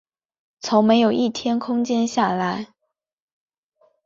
[0.61, 2.73] 从没有一天空閒下来